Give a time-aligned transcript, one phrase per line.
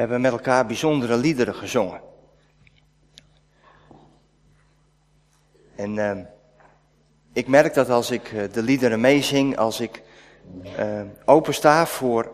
[0.00, 2.00] We hebben met elkaar bijzondere liederen gezongen.
[5.76, 6.18] En uh,
[7.32, 10.02] ik merk dat als ik uh, de liederen meezing, als ik
[10.78, 12.32] uh, opensta voor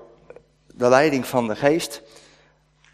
[0.74, 2.02] de leiding van de geest,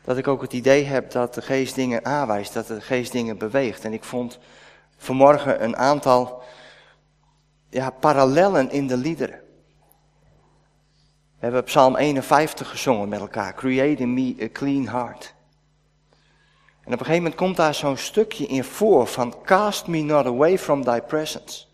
[0.04, 3.39] dat ik ook het idee heb dat de geest dingen aanwijst, dat de geest dingen
[3.39, 3.84] beweegt.
[3.84, 4.39] En ik vond
[4.96, 6.43] vanmorgen een aantal
[7.70, 9.41] ja, parallellen in de liederen.
[11.43, 13.54] We hebben Psalm 51 gezongen met elkaar.
[13.54, 15.34] Create in me a clean heart.
[16.80, 20.27] En op een gegeven moment komt daar zo'n stukje in voor van Cast me not
[20.27, 21.65] away from thy presence.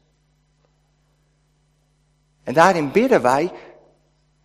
[2.45, 3.53] En daarin bidden wij,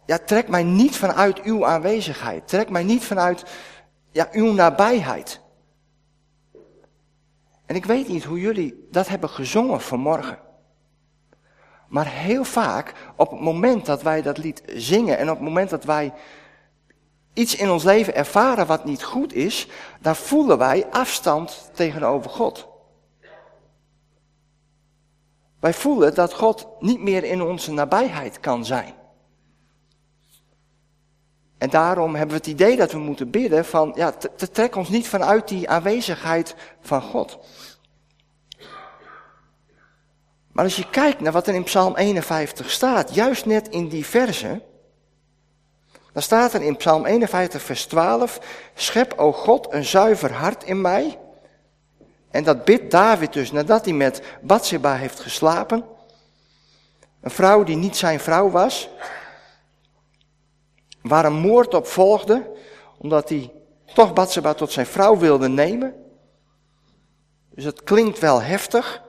[0.06, 2.48] ja, trek mij niet vanuit uw aanwezigheid.
[2.48, 3.44] Trek mij niet vanuit
[4.12, 5.42] ja, uw nabijheid.
[7.66, 10.40] En ik weet niet hoe jullie dat hebben gezongen vanmorgen.
[11.94, 15.70] Maar heel vaak, op het moment dat wij dat lied zingen en op het moment
[15.70, 16.14] dat wij
[17.34, 19.68] iets in ons leven ervaren wat niet goed is,
[20.00, 22.68] dan voelen wij afstand tegenover God.
[25.60, 28.94] Wij voelen dat God niet meer in onze nabijheid kan zijn.
[31.58, 34.14] En daarom hebben we het idee dat we moeten bidden van, ja,
[34.52, 37.40] trek ons niet vanuit die aanwezigheid van God.
[40.54, 44.06] Maar als je kijkt naar wat er in Psalm 51 staat, juist net in die
[44.06, 44.62] verse,
[46.14, 48.40] dan staat er in Psalm 51 vers 12,
[48.74, 51.20] schep o God een zuiver hart in mij.
[52.30, 55.86] En dat bidt David dus nadat hij met Bathsheba heeft geslapen.
[57.22, 58.90] Een vrouw die niet zijn vrouw was.
[61.02, 62.52] Waar een moord op volgde,
[62.98, 63.52] omdat hij
[63.94, 65.96] toch Bathsheba tot zijn vrouw wilde nemen.
[67.50, 69.03] Dus het klinkt wel heftig.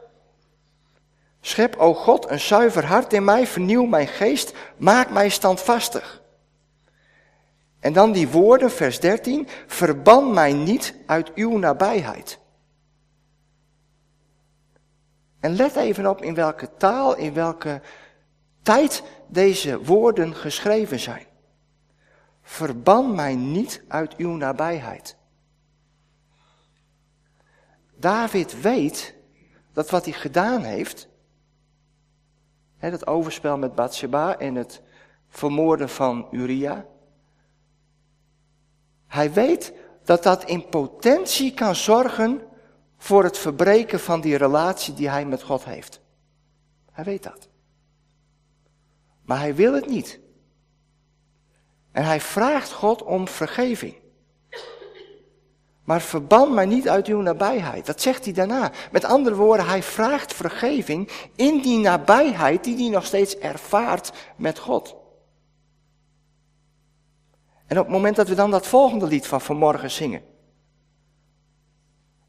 [1.47, 6.23] Schep, o God, een zuiver hart in mij, vernieuw mijn geest, maak mij standvastig.
[7.81, 12.39] En dan die woorden, vers 13, verban mij niet uit uw nabijheid.
[15.41, 17.81] En let even op in welke taal, in welke
[18.63, 21.27] tijd deze woorden geschreven zijn.
[22.43, 25.17] Verban mij niet uit uw nabijheid.
[27.97, 29.15] David weet
[29.73, 31.13] dat wat hij gedaan heeft,
[32.91, 34.83] dat overspel met Bathsheba en het
[35.29, 36.87] vermoorden van Uria.
[39.07, 39.73] Hij weet
[40.05, 42.41] dat dat in potentie kan zorgen
[42.97, 46.01] voor het verbreken van die relatie die hij met God heeft.
[46.93, 47.49] Hij weet dat.
[49.23, 50.21] Maar hij wil het niet.
[51.93, 54.04] En hij vraagt God om vergeving.
[55.85, 57.87] Maar verban mij niet uit uw nabijheid.
[57.87, 58.71] Dat zegt hij daarna.
[58.93, 64.59] Met andere woorden, hij vraagt vergeving in die nabijheid die hij nog steeds ervaart met
[64.59, 64.97] God.
[67.67, 70.23] En op het moment dat we dan dat volgende lied van vanmorgen zingen.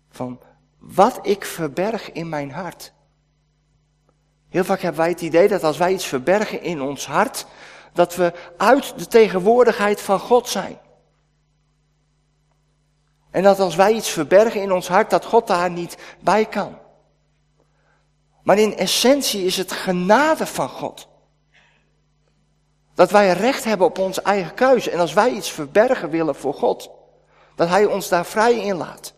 [0.09, 0.39] Van
[0.79, 2.93] wat ik verberg in mijn hart.
[4.49, 7.45] Heel vaak hebben wij het idee dat als wij iets verbergen in ons hart,
[7.93, 10.77] dat we uit de tegenwoordigheid van God zijn.
[13.35, 16.77] En dat als wij iets verbergen in ons hart, dat God daar niet bij kan.
[18.43, 21.07] Maar in essentie is het genade van God.
[22.93, 24.91] Dat wij recht hebben op onze eigen keuze.
[24.91, 26.89] En als wij iets verbergen willen voor God,
[27.55, 29.13] dat Hij ons daar vrij in laat.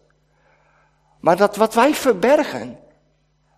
[1.19, 2.79] Maar dat wat wij verbergen,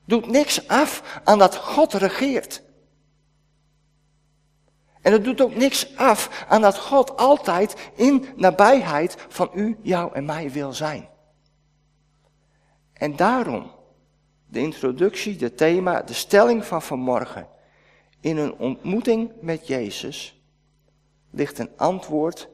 [0.05, 2.61] doet niks af aan dat God regeert.
[5.01, 10.13] En het doet ook niks af aan dat God altijd in nabijheid van u, jou
[10.13, 11.09] en mij wil zijn.
[12.93, 13.71] En daarom
[14.45, 17.47] de introductie, de thema, de stelling van vanmorgen.
[18.19, 20.41] In een ontmoeting met Jezus
[21.29, 22.49] ligt een antwoord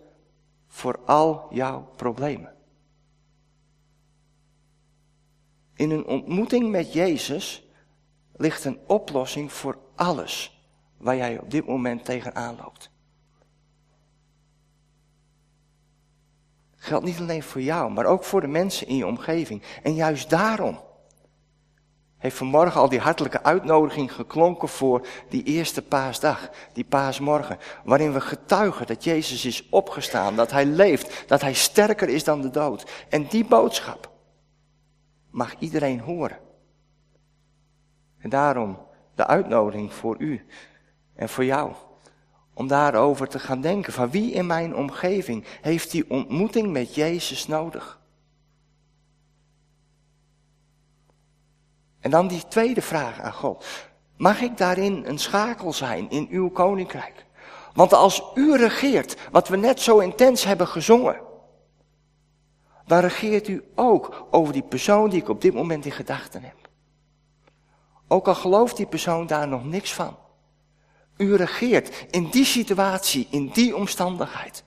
[0.67, 2.53] voor al jouw problemen.
[5.75, 7.67] In een ontmoeting met Jezus
[8.35, 10.64] ligt een oplossing voor alles
[10.97, 12.89] waar jij op dit moment tegenaan loopt.
[16.75, 19.61] Geldt niet alleen voor jou, maar ook voor de mensen in je omgeving.
[19.84, 20.79] En juist daarom
[22.17, 28.22] heeft vanmorgen al die hartelijke uitnodiging geklonken voor die eerste paasdag, die paasmorgen, waarin we
[28.22, 33.05] getuigen dat Jezus is opgestaan, dat Hij leeft, dat Hij sterker is dan de dood.
[33.09, 34.11] En die boodschap
[35.29, 36.40] mag iedereen horen.
[38.17, 38.78] En daarom
[39.16, 40.46] de uitnodiging voor u
[41.16, 41.73] en voor jou.
[42.53, 47.47] Om daarover te gaan denken van wie in mijn omgeving heeft die ontmoeting met Jezus
[47.47, 48.00] nodig.
[52.00, 53.66] En dan die tweede vraag aan God.
[54.17, 57.26] Mag ik daarin een schakel zijn in uw koninkrijk?
[57.73, 61.22] Want als u regeert, wat we net zo intens hebben gezongen,
[62.85, 66.70] dan regeert u ook over die persoon die ik op dit moment in gedachten heb.
[68.08, 70.17] Ook al gelooft die persoon daar nog niks van.
[71.17, 74.64] U regeert in die situatie, in die omstandigheid.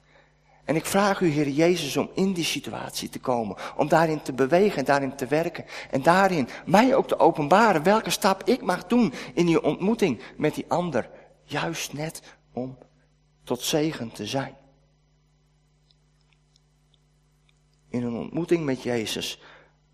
[0.65, 3.57] En ik vraag u, Heer Jezus, om in die situatie te komen.
[3.77, 5.65] Om daarin te bewegen en daarin te werken.
[5.91, 10.55] En daarin mij ook te openbaren welke stap ik mag doen in die ontmoeting met
[10.55, 11.11] die ander.
[11.45, 12.23] Juist net
[12.53, 12.79] om
[13.45, 14.57] tot zegen te zijn.
[17.89, 19.41] In een ontmoeting met Jezus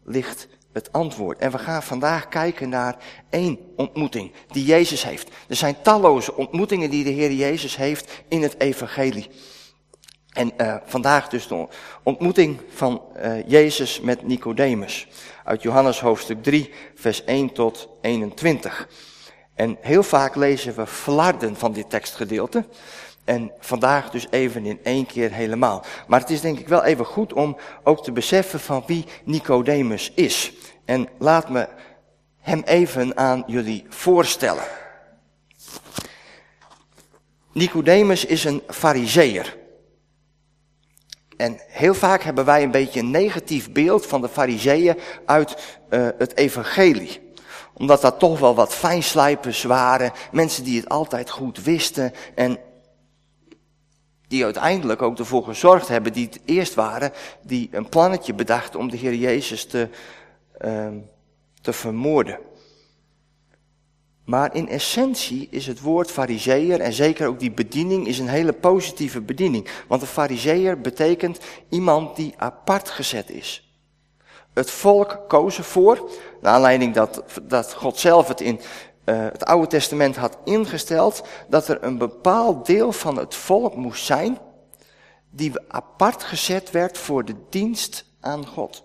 [0.05, 1.39] ligt het antwoord.
[1.39, 2.97] En we gaan vandaag kijken naar
[3.31, 5.31] één ontmoeting die Jezus heeft.
[5.49, 9.31] Er zijn talloze ontmoetingen die de Heer Jezus heeft in het evangelie.
[10.33, 11.69] En uh, vandaag dus de
[12.03, 15.09] ontmoeting van uh, Jezus met Nicodemus.
[15.45, 18.89] Uit Johannes hoofdstuk 3, vers 1 tot 21.
[19.55, 22.65] En heel vaak lezen we flarden van dit tekstgedeelte.
[23.25, 25.85] En vandaag dus even in één keer helemaal.
[26.07, 30.13] Maar het is denk ik wel even goed om ook te beseffen van wie Nicodemus
[30.15, 30.53] is.
[30.85, 31.69] En laat me
[32.41, 34.65] hem even aan jullie voorstellen.
[37.53, 39.57] Nicodemus is een fariseer.
[41.37, 46.09] En heel vaak hebben wij een beetje een negatief beeld van de fariseeën uit uh,
[46.19, 47.33] het evangelie.
[47.73, 52.59] Omdat dat toch wel wat fijnslijpers waren, mensen die het altijd goed wisten en
[54.35, 58.91] die uiteindelijk ook ervoor gezorgd hebben, die het eerst waren, die een plannetje bedachten om
[58.91, 59.89] de Heer Jezus te,
[60.65, 60.89] uh,
[61.61, 62.39] te vermoorden.
[64.25, 68.53] Maar in essentie is het woord fariseer en zeker ook die bediening is een hele
[68.53, 69.69] positieve bediening.
[69.89, 71.39] Want een fariseer betekent
[71.69, 73.69] iemand die apart gezet is.
[74.53, 76.11] Het volk koos ervoor,
[76.41, 78.61] naar aanleiding dat, dat God zelf het in
[79.05, 84.05] uh, het Oude Testament had ingesteld, dat er een bepaald deel van het volk moest
[84.05, 84.39] zijn
[85.31, 88.85] die apart gezet werd voor de dienst aan God.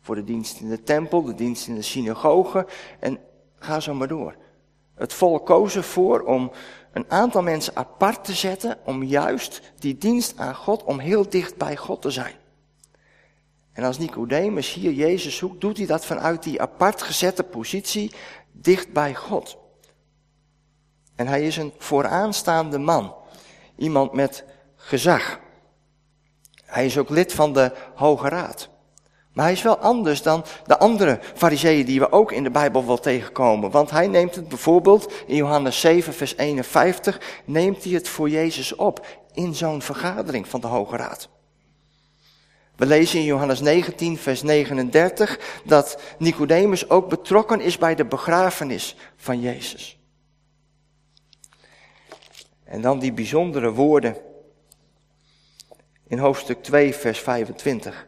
[0.00, 2.66] Voor de dienst in de tempel, de dienst in de synagoge
[3.00, 3.18] en
[3.60, 4.34] Ga zo maar door.
[4.94, 6.50] Het volk koos ervoor om
[6.92, 11.56] een aantal mensen apart te zetten om juist die dienst aan God, om heel dicht
[11.56, 12.34] bij God te zijn.
[13.72, 18.12] En als Nicodemus hier Jezus zoekt, doet hij dat vanuit die apart gezette positie
[18.52, 19.56] dicht bij God.
[21.16, 23.14] En hij is een vooraanstaande man.
[23.76, 24.44] Iemand met
[24.76, 25.40] gezag.
[26.64, 28.68] Hij is ook lid van de Hoge Raad.
[29.32, 32.86] Maar hij is wel anders dan de andere fariseeën die we ook in de Bijbel
[32.86, 33.70] wel tegenkomen.
[33.70, 38.74] Want hij neemt het bijvoorbeeld in Johannes 7 vers 51, neemt hij het voor Jezus
[38.74, 41.28] op in zo'n vergadering van de Hoge Raad.
[42.80, 48.96] We lezen in Johannes 19 vers 39 dat Nicodemus ook betrokken is bij de begrafenis
[49.16, 49.98] van Jezus.
[52.64, 54.16] En dan die bijzondere woorden
[56.08, 58.06] in hoofdstuk 2 vers 25.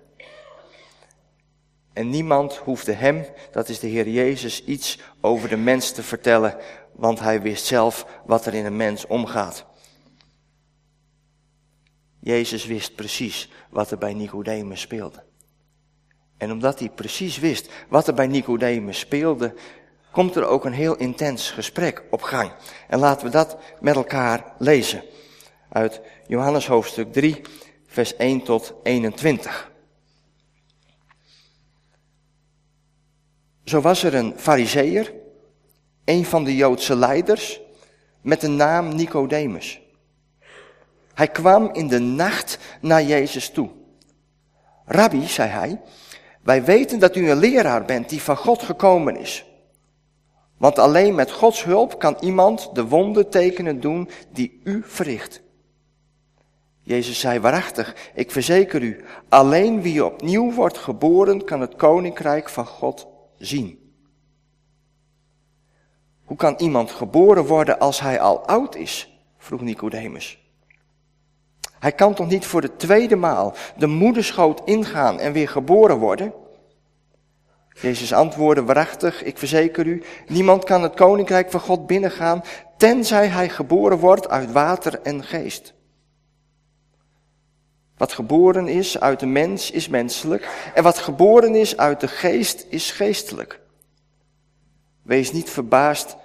[1.93, 6.57] En niemand hoefde hem, dat is de Heer Jezus, iets over de mens te vertellen,
[6.93, 9.67] want hij wist zelf wat er in een mens omgaat.
[12.25, 15.23] Jezus wist precies wat er bij Nicodemus speelde.
[16.37, 19.55] En omdat hij precies wist wat er bij Nicodemus speelde,
[20.13, 22.53] komt er ook een heel intens gesprek op gang.
[22.89, 25.03] En laten we dat met elkaar lezen.
[25.69, 27.41] Uit Johannes hoofdstuk 3,
[27.87, 29.71] vers 1 tot 21.
[33.65, 35.13] Zo was er een fariseer,
[36.05, 37.61] een van de Joodse leiders,
[38.21, 39.82] met de naam Nicodemus.
[41.15, 43.71] Hij kwam in de nacht naar Jezus toe.
[44.85, 45.81] Rabbi, zei hij,
[46.43, 49.47] wij weten dat u een leraar bent die van God gekomen is.
[50.57, 55.43] Want alleen met Gods hulp kan iemand de wondertekenen doen die u verricht.
[56.83, 62.67] Jezus zei waarachtig, ik verzeker u, alleen wie opnieuw wordt geboren kan het koninkrijk van
[62.67, 63.07] God
[63.39, 63.93] zien.
[66.25, 69.21] Hoe kan iemand geboren worden als hij al oud is?
[69.39, 70.42] vroeg Nicodemus.
[71.83, 76.33] Hij kan toch niet voor de tweede maal de moederschoot ingaan en weer geboren worden?
[77.81, 82.43] Jezus antwoordde waarachtig, ik verzeker u, niemand kan het koninkrijk van God binnengaan,
[82.77, 85.75] tenzij hij geboren wordt uit water en geest.
[87.97, 92.67] Wat geboren is uit de mens is menselijk en wat geboren is uit de geest
[92.69, 93.61] is geestelijk.
[95.03, 96.17] Wees niet verbaasd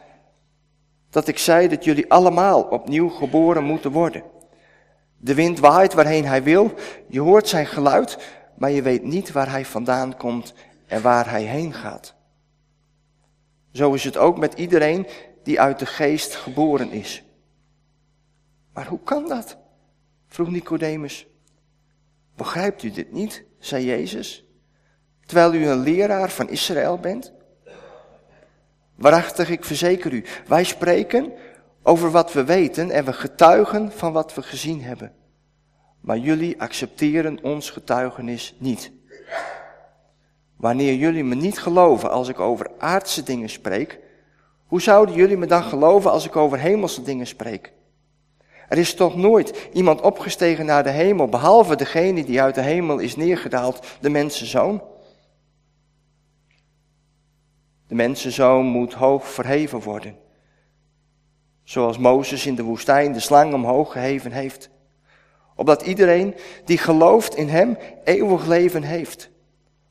[1.10, 4.36] dat ik zei dat jullie allemaal opnieuw geboren moeten worden.
[5.18, 6.74] De wind waait waarheen hij wil,
[7.08, 8.18] je hoort zijn geluid,
[8.56, 10.54] maar je weet niet waar hij vandaan komt
[10.86, 12.16] en waar hij heen gaat.
[13.72, 15.08] Zo is het ook met iedereen
[15.44, 17.24] die uit de geest geboren is.
[18.74, 19.58] Maar hoe kan dat?
[20.28, 21.28] vroeg Nicodemus.
[22.36, 24.46] Begrijpt u dit niet, zei Jezus,
[25.26, 27.34] terwijl u een leraar van Israël bent?
[28.96, 31.34] Waarachtig, ik verzeker u, wij spreken
[31.88, 35.12] over wat we weten en we getuigen van wat we gezien hebben.
[36.01, 38.91] Maar jullie accepteren ons getuigenis niet.
[40.56, 44.00] Wanneer jullie me niet geloven als ik over aardse dingen spreek,
[44.65, 47.74] hoe zouden jullie me dan geloven als ik over hemelse dingen spreek?
[48.70, 53.00] Er is toch nooit iemand opgestegen naar de hemel, behalve degene die uit de hemel
[53.00, 54.82] is neergedaald, de mensenzoon.
[57.88, 60.25] De mensenzoon moet hoog verheven worden.
[61.68, 64.70] Zoals Mozes in de woestijn de slang omhoog geheven heeft.
[65.56, 69.30] Opdat iedereen die gelooft in hem eeuwig leven heeft.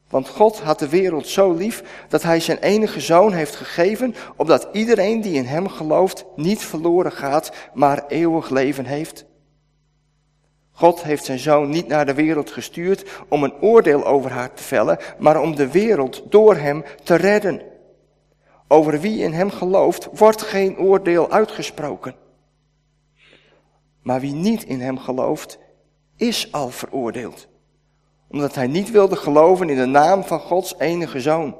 [0.09, 4.69] Want God had de wereld zo lief dat hij zijn enige zoon heeft gegeven, opdat
[4.73, 9.25] iedereen die in hem gelooft niet verloren gaat, maar eeuwig leven heeft.
[10.73, 14.63] God heeft zijn zoon niet naar de wereld gestuurd om een oordeel over haar te
[14.63, 17.63] vellen, maar om de wereld door hem te redden.
[18.69, 22.15] Over wie in hem gelooft, wordt geen oordeel uitgesproken.
[24.03, 25.59] Maar wie niet in hem gelooft,
[26.17, 27.49] is al veroordeeld.
[28.29, 31.57] Omdat hij niet wilde geloven in de naam van Gods enige zoon.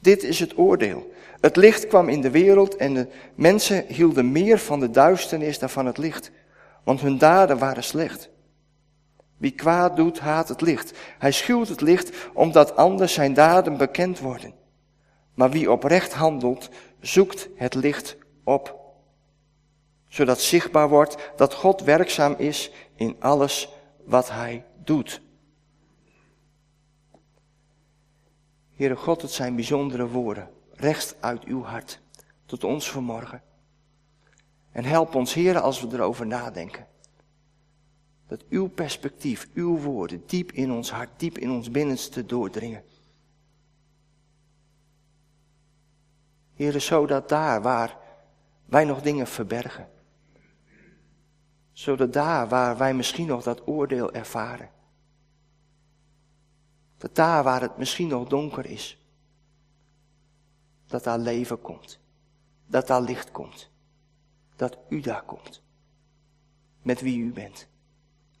[0.00, 1.10] Dit is het oordeel.
[1.40, 5.70] Het licht kwam in de wereld en de mensen hielden meer van de duisternis dan
[5.70, 6.30] van het licht,
[6.84, 8.30] want hun daden waren slecht.
[9.36, 10.92] Wie kwaad doet, haat het licht.
[11.18, 14.54] Hij schuwt het licht, omdat anders zijn daden bekend worden.
[15.38, 16.68] Maar wie oprecht handelt,
[17.00, 18.94] zoekt het licht op.
[20.08, 23.68] Zodat zichtbaar wordt dat God werkzaam is in alles
[24.04, 25.20] wat hij doet.
[28.72, 32.00] Heere God, het zijn bijzondere woorden, rechts uit uw hart,
[32.46, 33.42] tot ons vanmorgen.
[34.72, 36.86] En help ons, Heere, als we erover nadenken.
[38.26, 42.82] Dat uw perspectief, uw woorden, diep in ons hart, diep in ons binnenste doordringen.
[46.58, 47.96] Heere, zodat daar waar
[48.64, 49.88] wij nog dingen verbergen,
[51.72, 54.70] zodat daar waar wij misschien nog dat oordeel ervaren,
[56.96, 58.98] dat daar waar het misschien nog donker is,
[60.86, 62.00] dat daar leven komt,
[62.66, 63.70] dat daar licht komt,
[64.56, 65.62] dat u daar komt,
[66.82, 67.68] met wie u bent,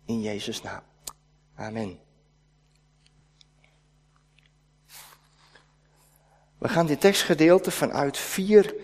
[0.04, 0.82] in Jezus' naam.
[1.54, 2.07] Amen.
[6.58, 8.74] We gaan dit tekstgedeelte vanuit vier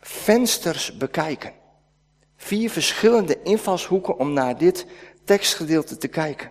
[0.00, 1.52] vensters bekijken.
[2.36, 4.86] Vier verschillende invalshoeken om naar dit
[5.24, 6.50] tekstgedeelte te kijken.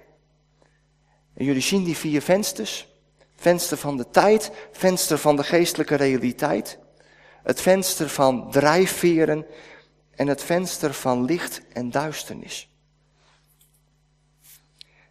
[1.34, 2.92] En jullie zien die vier vensters.
[3.36, 6.78] Venster van de tijd, venster van de geestelijke realiteit,
[7.44, 9.46] het venster van drijfveren
[10.16, 12.70] en het venster van licht en duisternis.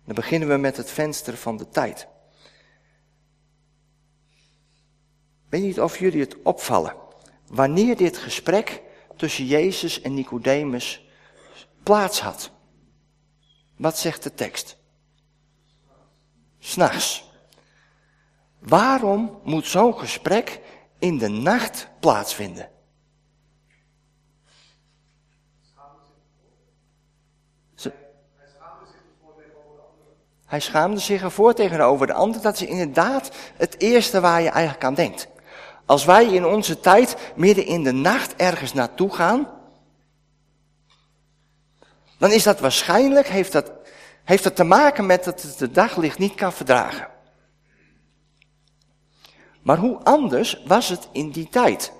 [0.04, 2.06] Dan beginnen we met het venster van de tijd.
[5.52, 6.94] Weet niet of jullie het opvallen.
[7.46, 8.82] Wanneer dit gesprek
[9.16, 11.06] tussen Jezus en Nicodemus
[11.82, 12.50] plaats had.
[13.76, 14.76] Wat zegt de tekst?
[16.58, 17.30] S'nachts.
[18.58, 20.60] Waarom moet zo'n gesprek
[20.98, 22.70] in de nacht plaatsvinden?
[30.46, 32.42] Hij schaamde zich ervoor tegenover de ander.
[32.42, 35.31] Dat is inderdaad het eerste waar je eigenlijk aan denkt.
[35.86, 39.48] Als wij in onze tijd midden in de nacht ergens naartoe gaan,
[42.18, 43.72] dan is dat waarschijnlijk, heeft dat,
[44.24, 47.08] heeft dat te maken met dat het de daglicht niet kan verdragen.
[49.62, 51.92] Maar hoe anders was het in die tijd?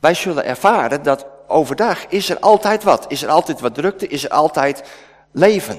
[0.00, 3.04] Wij zullen ervaren dat overdag is er altijd wat.
[3.08, 4.84] Is er altijd wat drukte, is er altijd
[5.32, 5.78] leven.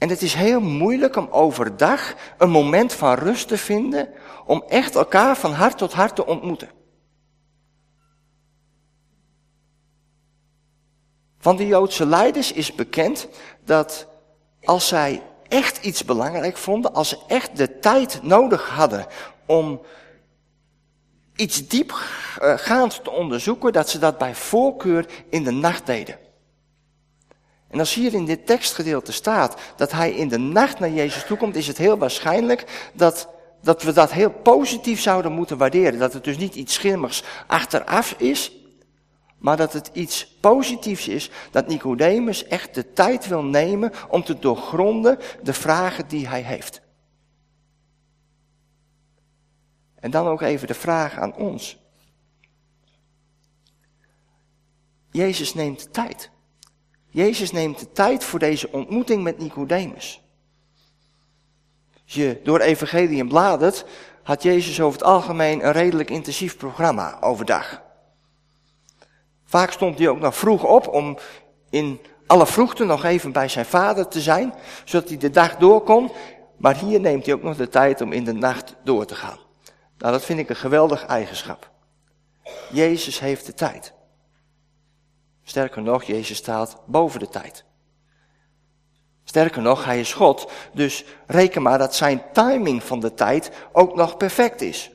[0.00, 4.08] En het is heel moeilijk om overdag een moment van rust te vinden
[4.46, 6.70] om echt elkaar van hart tot hart te ontmoeten.
[11.38, 13.28] Van de Joodse leiders is bekend
[13.64, 14.08] dat
[14.62, 19.06] als zij echt iets belangrijk vonden, als ze echt de tijd nodig hadden
[19.46, 19.80] om
[21.36, 26.19] iets diepgaand te onderzoeken, dat ze dat bij voorkeur in de nacht deden.
[27.70, 31.56] En als hier in dit tekstgedeelte staat dat hij in de nacht naar Jezus toekomt,
[31.56, 33.28] is het heel waarschijnlijk dat,
[33.62, 35.98] dat we dat heel positief zouden moeten waarderen.
[35.98, 38.52] Dat het dus niet iets schimmigs achteraf is,
[39.38, 41.30] maar dat het iets positiefs is.
[41.50, 46.80] Dat Nicodemus echt de tijd wil nemen om te doorgronden de vragen die hij heeft.
[49.94, 51.78] En dan ook even de vraag aan ons.
[55.10, 56.30] Jezus neemt tijd.
[57.10, 60.22] Jezus neemt de tijd voor deze ontmoeting met Nicodemus.
[62.04, 63.84] Als je door Evangelie bladert,
[64.22, 67.82] had Jezus over het algemeen een redelijk intensief programma overdag.
[69.44, 71.18] Vaak stond hij ook nog vroeg op om
[71.70, 75.80] in alle vroegte nog even bij zijn vader te zijn, zodat hij de dag door
[75.80, 76.10] kon.
[76.56, 79.38] Maar hier neemt hij ook nog de tijd om in de nacht door te gaan.
[79.98, 81.70] Nou, dat vind ik een geweldig eigenschap.
[82.72, 83.92] Jezus heeft de tijd.
[85.50, 87.64] Sterker nog, Jezus staat boven de tijd.
[89.24, 93.94] Sterker nog, hij is God, dus reken maar dat zijn timing van de tijd ook
[93.94, 94.90] nog perfect is.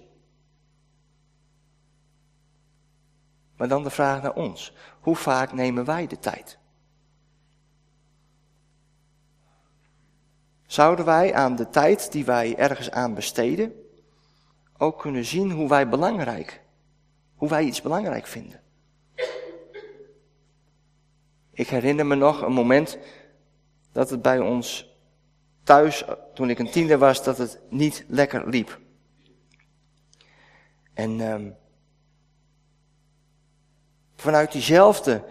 [3.57, 4.73] Maar dan de vraag naar ons.
[4.99, 6.57] Hoe vaak nemen wij de tijd?
[10.65, 13.73] Zouden wij aan de tijd die wij ergens aan besteden
[14.77, 16.61] ook kunnen zien hoe wij belangrijk,
[17.35, 18.63] hoe wij iets belangrijk vinden?
[21.55, 22.97] Ik herinner me nog een moment
[23.91, 24.95] dat het bij ons
[25.63, 28.79] thuis, toen ik een tiener was, dat het niet lekker liep.
[30.93, 31.55] En um,
[34.15, 35.23] vanuit diezelfde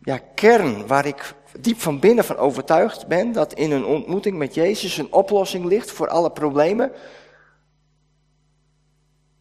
[0.00, 4.54] ja, kern waar ik diep van binnen van overtuigd ben dat in een ontmoeting met
[4.54, 6.92] Jezus een oplossing ligt voor alle problemen,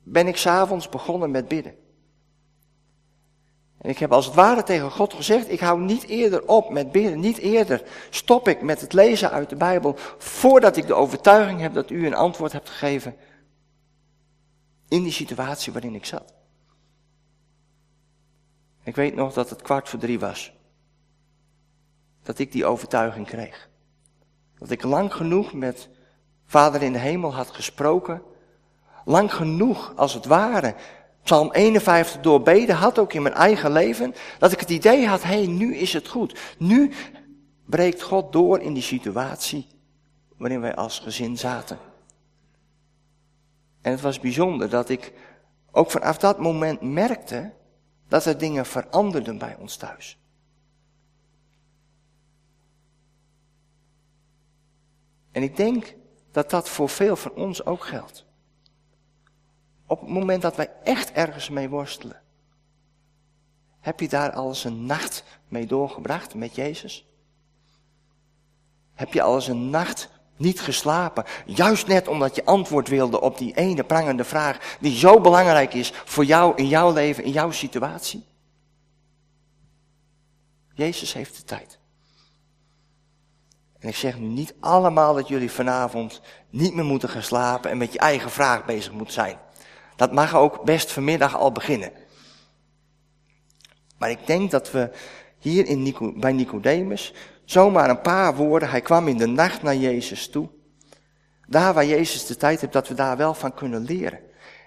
[0.04, 1.76] ben ik s'avonds begonnen met bidden.
[3.84, 6.92] En ik heb als het ware tegen God gezegd, ik hou niet eerder op met
[6.92, 11.60] bidden, niet eerder stop ik met het lezen uit de Bijbel, voordat ik de overtuiging
[11.60, 13.16] heb dat u een antwoord hebt gegeven
[14.88, 16.34] in die situatie waarin ik zat.
[18.84, 20.54] Ik weet nog dat het kwart voor drie was.
[22.22, 23.70] Dat ik die overtuiging kreeg.
[24.58, 25.90] Dat ik lang genoeg met
[26.46, 28.22] Vader in de hemel had gesproken.
[29.06, 30.76] Lang genoeg, als het ware,
[31.24, 34.16] Psalm 51 doorbeden had, ook in mijn eigen leven.
[34.40, 36.40] Dat ik het idee had, hé, hey, nu is het goed.
[36.58, 36.92] Nu
[37.66, 39.68] breekt God door in die situatie
[40.38, 41.78] waarin wij als gezin zaten.
[43.82, 45.14] En het was bijzonder dat ik
[45.72, 47.54] ook vanaf dat moment merkte
[48.08, 50.18] dat er dingen veranderden bij ons thuis.
[55.32, 55.96] En ik denk
[56.32, 58.26] dat dat voor veel van ons ook geldt.
[59.94, 62.22] Op het moment dat wij echt ergens mee worstelen.
[63.80, 67.06] Heb je daar al eens een nacht mee doorgebracht met Jezus?
[68.94, 71.26] Heb je al eens een nacht niet geslapen.
[71.46, 75.92] Juist net omdat je antwoord wilde op die ene prangende vraag die zo belangrijk is
[75.94, 78.26] voor jou in jouw leven, in jouw situatie.
[80.74, 81.80] Jezus heeft de tijd.
[83.80, 87.78] En ik zeg nu niet allemaal dat jullie vanavond niet meer moeten gaan slapen en
[87.78, 89.38] met je eigen vraag bezig moeten zijn.
[89.96, 91.92] Dat mag ook best vanmiddag al beginnen.
[93.98, 94.92] Maar ik denk dat we
[95.38, 97.14] hier in bij Nicodemus
[97.46, 98.70] Zomaar een paar woorden.
[98.70, 100.50] Hij kwam in de nacht naar Jezus toe.
[101.48, 104.20] Daar waar Jezus de tijd heeft, dat we daar wel van kunnen leren.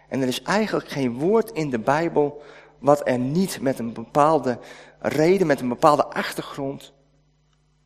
[0.08, 2.42] En er is eigenlijk geen woord in de Bijbel
[2.78, 4.58] wat er niet met een bepaalde
[5.00, 6.92] reden, met een bepaalde achtergrond,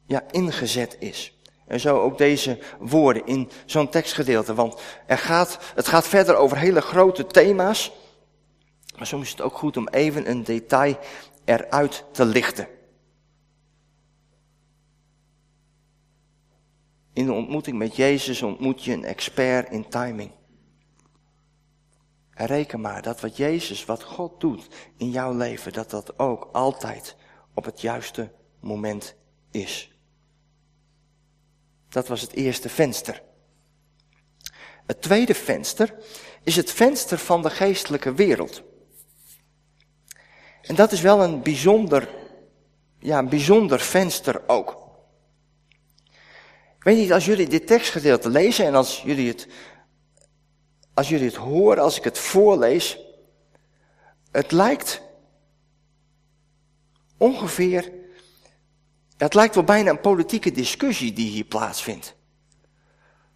[0.06, 1.39] ja, ingezet is.
[1.70, 4.54] En zo ook deze woorden in zo'n tekstgedeelte.
[4.54, 7.92] Want er gaat, het gaat verder over hele grote thema's.
[8.96, 10.98] Maar soms is het ook goed om even een detail
[11.44, 12.68] eruit te lichten.
[17.12, 20.30] In de ontmoeting met Jezus ontmoet je een expert in timing.
[22.30, 26.48] En reken maar dat wat Jezus, wat God doet in jouw leven, dat dat ook
[26.52, 27.16] altijd
[27.54, 29.14] op het juiste moment
[29.50, 29.99] is.
[31.90, 33.22] Dat was het eerste venster.
[34.86, 35.94] Het tweede venster
[36.42, 38.62] is het venster van de geestelijke wereld.
[40.62, 42.08] En dat is wel een bijzonder,
[42.98, 44.78] ja, een bijzonder venster ook.
[46.76, 49.46] Ik weet niet, als jullie dit tekstgedeelte lezen en als jullie het,
[50.94, 52.98] als jullie het horen, als ik het voorlees,
[54.30, 55.02] het lijkt
[57.16, 57.92] ongeveer,
[59.24, 62.14] het lijkt wel bijna een politieke discussie die hier plaatsvindt.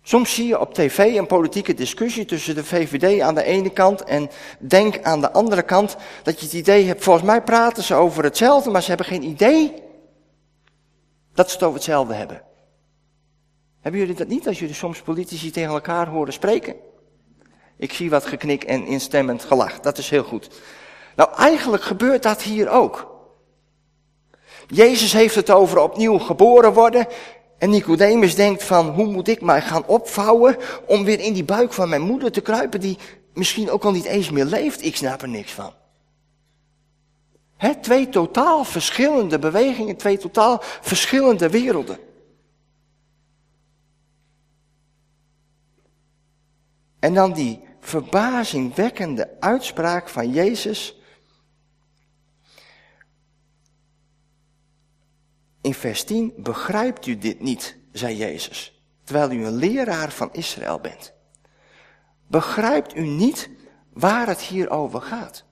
[0.02, 4.04] Soms zie je op tv een politieke discussie tussen de VVD aan de ene kant
[4.04, 7.94] en Denk aan de andere kant, dat je het idee hebt, volgens mij praten ze
[7.94, 9.82] over hetzelfde, maar ze hebben geen idee
[11.34, 12.42] dat ze het over hetzelfde hebben.
[13.80, 16.74] Hebben jullie dat niet als jullie soms politici tegen elkaar horen spreken?
[17.76, 19.80] Ik zie wat geknik en instemmend gelach.
[19.80, 20.50] Dat is heel goed.
[21.16, 23.13] Nou, eigenlijk gebeurt dat hier ook.
[24.66, 27.06] Jezus heeft het over opnieuw geboren worden.
[27.58, 31.72] En Nicodemus denkt van, hoe moet ik mij gaan opvouwen om weer in die buik
[31.72, 32.98] van mijn moeder te kruipen die
[33.32, 34.84] misschien ook al niet eens meer leeft?
[34.84, 35.72] Ik snap er niks van.
[37.56, 41.98] He, twee totaal verschillende bewegingen, twee totaal verschillende werelden.
[46.98, 50.98] En dan die verbazingwekkende uitspraak van Jezus.
[55.64, 60.80] In vers 10, begrijpt u dit niet, zei Jezus, terwijl u een leraar van Israël
[60.80, 61.12] bent.
[62.26, 63.50] Begrijpt u niet
[63.92, 65.44] waar het hier over gaat?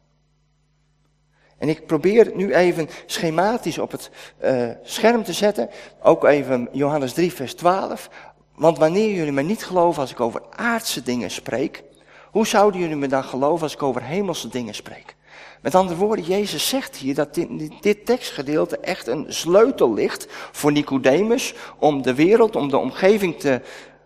[1.58, 4.10] En ik probeer het nu even schematisch op het
[4.44, 5.68] uh, scherm te zetten.
[6.02, 8.10] Ook even Johannes 3, vers 12.
[8.54, 11.82] Want wanneer jullie me niet geloven als ik over aardse dingen spreek,
[12.32, 15.16] hoe zouden jullie me dan geloven als ik over hemelse dingen spreek?
[15.60, 17.48] Met andere woorden, Jezus zegt hier dat dit,
[17.82, 23.60] dit tekstgedeelte echt een sleutel ligt voor Nicodemus om de wereld, om de omgeving te,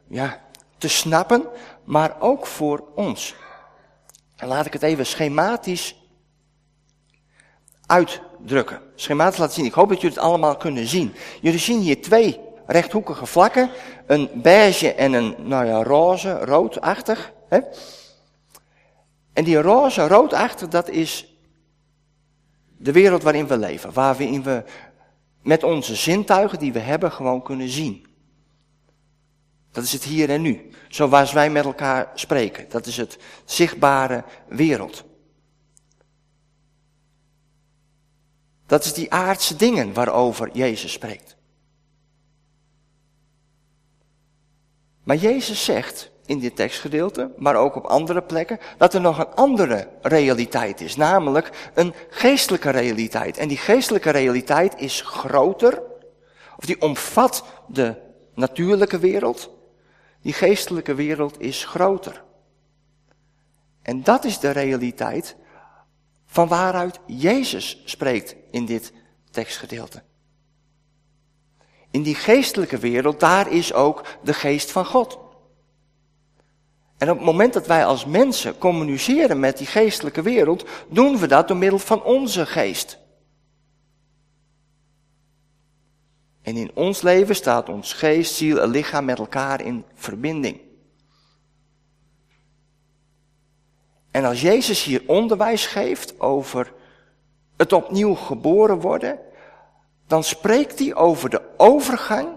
[0.08, 0.40] ja,
[0.78, 1.44] te snappen,
[1.84, 3.34] maar ook voor ons.
[4.36, 5.96] En laat ik het even schematisch
[7.86, 8.80] uitdrukken.
[8.94, 9.64] Schematisch laten zien.
[9.64, 11.14] Ik hoop dat jullie het allemaal kunnen zien.
[11.40, 13.70] Jullie zien hier twee rechthoekige vlakken.
[14.06, 17.32] Een beige en een, nou ja, roze, roodachtig.
[17.48, 17.58] Hè?
[19.36, 21.36] En die roze, roodachtig, dat is
[22.76, 23.92] de wereld waarin we leven.
[23.92, 24.64] Waarin we
[25.42, 28.06] met onze zintuigen die we hebben gewoon kunnen zien.
[29.70, 30.70] Dat is het hier en nu.
[30.88, 32.68] Zoals wij met elkaar spreken.
[32.68, 35.04] Dat is het zichtbare wereld.
[38.66, 41.36] Dat is die aardse dingen waarover Jezus spreekt.
[45.02, 49.34] Maar Jezus zegt in dit tekstgedeelte, maar ook op andere plekken, dat er nog een
[49.34, 53.36] andere realiteit is, namelijk een geestelijke realiteit.
[53.36, 55.82] En die geestelijke realiteit is groter,
[56.56, 57.94] of die omvat de
[58.34, 59.50] natuurlijke wereld.
[60.22, 62.24] Die geestelijke wereld is groter.
[63.82, 65.36] En dat is de realiteit
[66.26, 68.92] van waaruit Jezus spreekt in dit
[69.30, 70.02] tekstgedeelte.
[71.90, 75.18] In die geestelijke wereld, daar is ook de geest van God.
[76.98, 81.26] En op het moment dat wij als mensen communiceren met die geestelijke wereld, doen we
[81.26, 82.98] dat door middel van onze geest.
[86.42, 90.60] En in ons leven staat ons geest, ziel en lichaam met elkaar in verbinding.
[94.10, 96.72] En als Jezus hier onderwijs geeft over
[97.56, 99.18] het opnieuw geboren worden,
[100.06, 102.28] dan spreekt hij over de overgang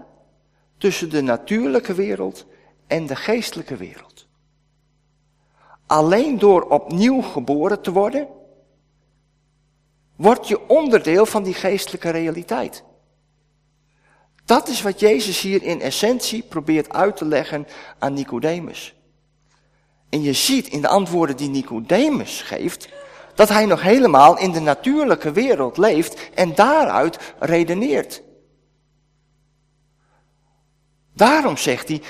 [0.78, 2.46] tussen de natuurlijke wereld
[2.86, 4.19] en de geestelijke wereld.
[5.90, 8.28] Alleen door opnieuw geboren te worden,
[10.16, 12.84] word je onderdeel van die geestelijke realiteit.
[14.44, 17.66] Dat is wat Jezus hier in essentie probeert uit te leggen
[17.98, 18.94] aan Nicodemus.
[20.08, 22.88] En je ziet in de antwoorden die Nicodemus geeft,
[23.34, 28.22] dat hij nog helemaal in de natuurlijke wereld leeft en daaruit redeneert.
[31.14, 32.02] Daarom zegt hij,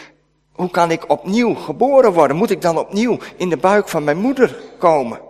[0.61, 2.37] hoe kan ik opnieuw geboren worden?
[2.37, 5.21] Moet ik dan opnieuw in de buik van mijn moeder komen?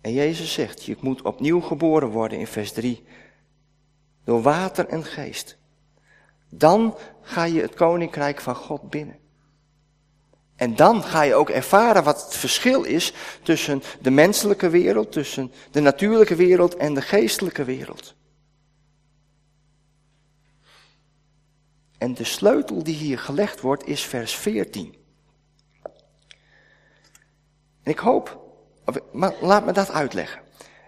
[0.00, 3.04] En Jezus zegt, je moet opnieuw geboren worden in vers 3.
[4.24, 5.56] Door water en geest.
[6.48, 9.18] Dan ga je het koninkrijk van God binnen.
[10.56, 13.12] En dan ga je ook ervaren wat het verschil is
[13.42, 18.14] tussen de menselijke wereld, tussen de natuurlijke wereld en de geestelijke wereld.
[22.02, 24.94] En de sleutel die hier gelegd wordt is vers 14.
[27.82, 28.40] En ik hoop,
[29.12, 30.40] maar laat me dat uitleggen.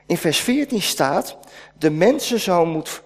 [0.06, 1.38] In vers 14 staat,
[1.78, 3.02] de mensenzoon moet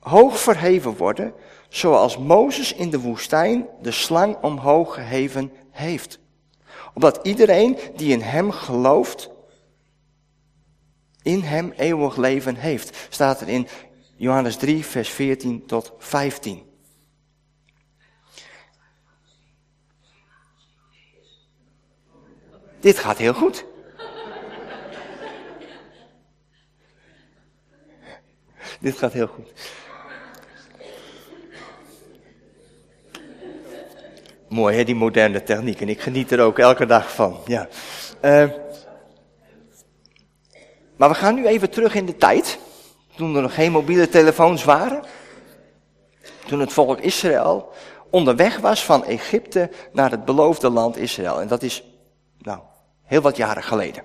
[0.00, 1.34] hoog verheven worden,
[1.68, 6.18] zoals Mozes in de woestijn de slang omhoog geheven heeft.
[6.94, 9.30] Opdat iedereen die in hem gelooft,
[11.22, 13.06] in hem eeuwig leven heeft.
[13.08, 13.66] Staat er in
[14.16, 16.65] Johannes 3, vers 14 tot 15.
[22.86, 23.64] Dit gaat heel goed.
[28.80, 29.52] Dit gaat heel goed.
[34.48, 35.80] Mooi hè, die moderne techniek.
[35.80, 37.40] En ik geniet er ook elke dag van.
[37.46, 37.68] Ja.
[38.22, 38.50] Uh,
[40.96, 42.58] maar we gaan nu even terug in de tijd.
[43.16, 45.04] Toen er nog geen mobiele telefoons waren.
[46.46, 47.72] Toen het volk Israël
[48.10, 51.40] onderweg was van Egypte naar het beloofde land Israël.
[51.40, 51.84] En dat is,
[52.38, 52.60] nou,
[53.06, 54.02] heel wat jaren geleden.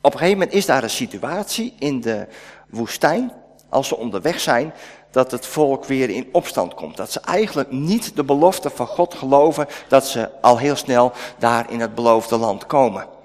[0.00, 2.26] Op een gegeven moment is daar een situatie in de
[2.68, 3.32] woestijn.
[3.68, 4.74] als ze onderweg zijn,
[5.10, 6.96] dat het volk weer in opstand komt.
[6.96, 11.70] Dat ze eigenlijk niet de belofte van God geloven dat ze al heel snel daar
[11.70, 13.15] in het beloofde land komen.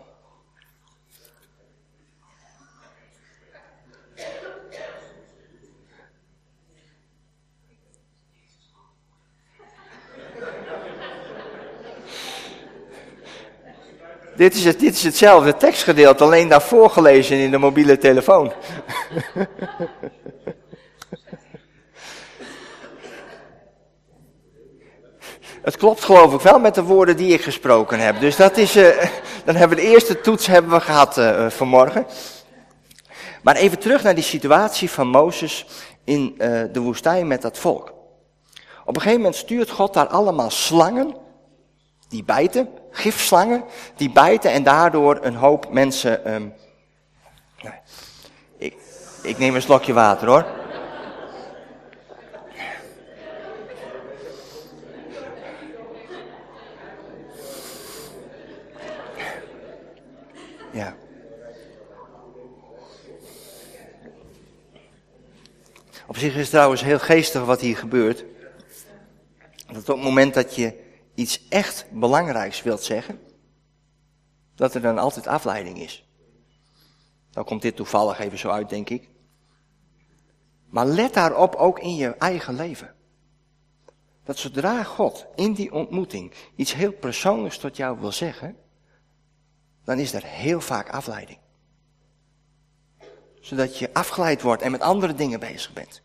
[14.41, 18.51] Dit is, dit is hetzelfde tekstgedeelte, alleen daarvoor gelezen in de mobiele telefoon.
[25.61, 28.19] Het klopt geloof ik wel met de woorden die ik gesproken heb.
[28.19, 28.87] Dus dat is, uh,
[29.45, 32.05] dan hebben we de eerste toets hebben we gehad uh, vanmorgen.
[33.43, 35.65] Maar even terug naar die situatie van Mozes
[36.03, 37.93] in uh, de woestijn met dat volk.
[38.85, 41.15] Op een gegeven moment stuurt God daar allemaal slangen
[42.09, 43.63] die bijten, gifslangen,
[43.95, 46.33] die bijten en daardoor een hoop mensen.
[46.33, 46.53] Um,
[48.57, 48.75] ik,
[49.23, 50.45] ik neem een slokje water hoor.
[60.71, 60.95] Ja.
[66.07, 68.23] Op zich is het trouwens heel geestig wat hier gebeurt.
[69.71, 70.89] Dat op het moment dat je
[71.21, 73.19] iets echt belangrijks wilt zeggen,
[74.55, 76.05] dat er dan altijd afleiding is.
[77.31, 79.09] Dan komt dit toevallig even zo uit, denk ik.
[80.69, 82.95] Maar let daarop ook in je eigen leven.
[84.23, 88.57] Dat zodra God in die ontmoeting iets heel persoonlijks tot jou wil zeggen,
[89.83, 91.39] dan is er heel vaak afleiding.
[93.39, 96.01] Zodat je afgeleid wordt en met andere dingen bezig bent.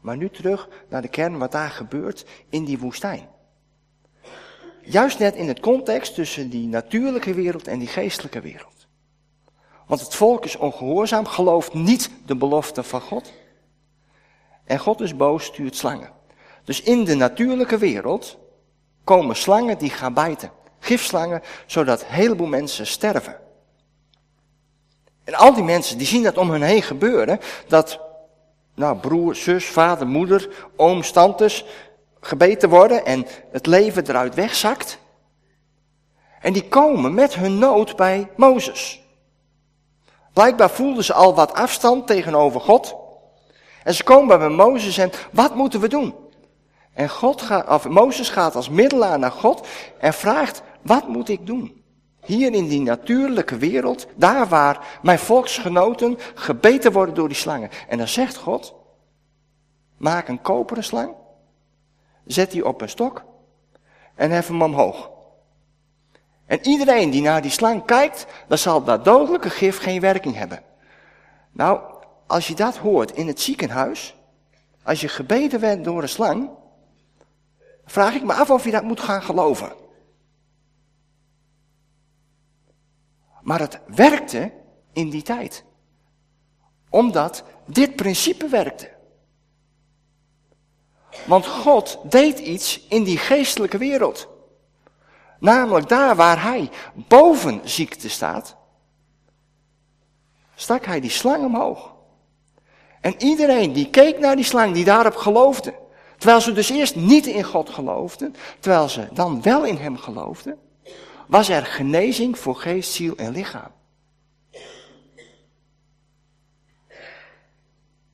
[0.00, 3.31] Maar nu terug naar de kern wat daar gebeurt in die woestijn.
[4.82, 8.86] Juist net in het context tussen die natuurlijke wereld en die geestelijke wereld.
[9.86, 13.32] Want het volk is ongehoorzaam, gelooft niet de belofte van God.
[14.64, 16.10] En God is boos, stuurt slangen.
[16.64, 18.38] Dus in de natuurlijke wereld
[19.04, 20.50] komen slangen die gaan bijten.
[20.78, 23.36] Gifslangen, zodat een heleboel mensen sterven.
[25.24, 28.00] En al die mensen die zien dat om hen heen gebeuren, dat
[28.74, 31.64] nou, broer, zus, vader, moeder, oom, tantes,
[32.24, 34.98] gebeten worden en het leven eruit wegzakt.
[36.40, 39.02] En die komen met hun nood bij Mozes.
[40.32, 42.94] Blijkbaar voelden ze al wat afstand tegenover God.
[43.84, 46.14] En ze komen bij Mozes en wat moeten we doen?
[46.94, 49.66] En God gaat, of Mozes gaat als middelaar naar God
[49.98, 51.82] en vraagt, wat moet ik doen?
[52.24, 57.70] Hier in die natuurlijke wereld, daar waar mijn volksgenoten gebeten worden door die slangen.
[57.88, 58.74] En dan zegt God,
[59.96, 61.20] maak een koperen slang
[62.26, 63.24] zet die op een stok
[64.14, 65.10] en hef hem omhoog.
[66.46, 70.62] En iedereen die naar die slang kijkt, dan zal dat dodelijke gif geen werking hebben.
[71.52, 71.80] Nou,
[72.26, 74.16] als je dat hoort in het ziekenhuis,
[74.82, 76.50] als je gebeten bent door een slang,
[77.84, 79.72] vraag ik me af of je dat moet gaan geloven.
[83.42, 84.52] Maar het werkte
[84.92, 85.64] in die tijd.
[86.90, 88.91] Omdat dit principe werkte.
[91.26, 94.28] Want God deed iets in die geestelijke wereld.
[95.38, 98.56] Namelijk daar waar hij boven ziekte staat,
[100.54, 101.94] stak hij die slang omhoog.
[103.00, 105.74] En iedereen die keek naar die slang, die daarop geloofde,
[106.16, 110.58] terwijl ze dus eerst niet in God geloofden, terwijl ze dan wel in hem geloofden,
[111.26, 113.70] was er genezing voor geest, ziel en lichaam.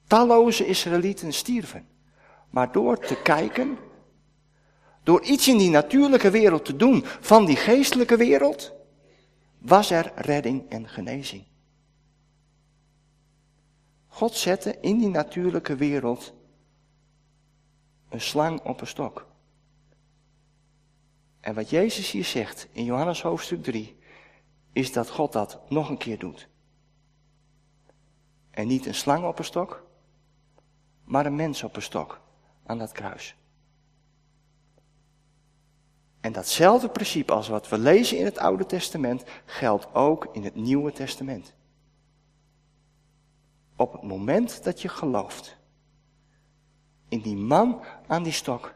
[0.06, 1.86] Talloze Israëlieten stierven.
[2.58, 3.78] Maar door te kijken,
[5.02, 8.72] door iets in die natuurlijke wereld te doen van die geestelijke wereld,
[9.58, 11.44] was er redding en genezing.
[14.06, 16.34] God zette in die natuurlijke wereld
[18.08, 19.26] een slang op een stok.
[21.40, 23.98] En wat Jezus hier zegt in Johannes hoofdstuk 3,
[24.72, 26.48] is dat God dat nog een keer doet.
[28.50, 29.86] En niet een slang op een stok,
[31.04, 32.26] maar een mens op een stok
[32.68, 33.36] aan dat kruis.
[36.20, 40.54] En datzelfde principe als wat we lezen in het Oude Testament geldt ook in het
[40.54, 41.54] Nieuwe Testament.
[43.76, 45.56] Op het moment dat je gelooft
[47.08, 48.74] in die man aan die stok,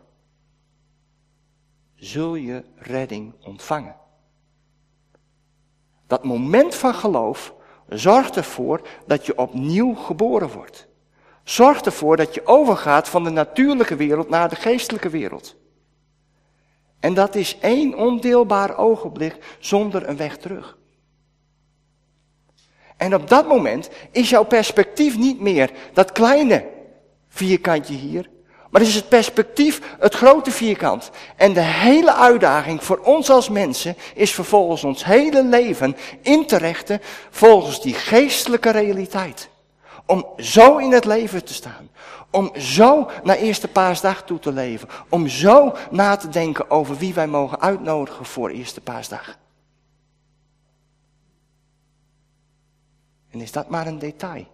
[1.94, 3.96] zul je redding ontvangen.
[6.06, 7.54] Dat moment van geloof
[7.88, 10.88] zorgt ervoor dat je opnieuw geboren wordt.
[11.44, 15.56] Zorg ervoor dat je overgaat van de natuurlijke wereld naar de geestelijke wereld.
[17.00, 20.76] En dat is één ondeelbaar ogenblik zonder een weg terug.
[22.96, 26.66] En op dat moment is jouw perspectief niet meer dat kleine
[27.28, 28.30] vierkantje hier,
[28.70, 31.10] maar is het perspectief het grote vierkant.
[31.36, 36.56] En de hele uitdaging voor ons als mensen is vervolgens ons hele leven in te
[36.56, 37.00] rechten
[37.30, 39.50] volgens die geestelijke realiteit.
[40.12, 41.88] Om zo in het leven te staan.
[42.30, 44.88] Om zo naar Eerste Paasdag toe te leven.
[45.08, 49.38] Om zo na te denken over wie wij mogen uitnodigen voor Eerste Paasdag.
[53.30, 54.46] En is dat maar een detail?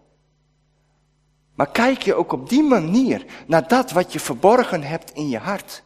[1.54, 5.38] Maar kijk je ook op die manier naar dat wat je verborgen hebt in je
[5.38, 5.82] hart?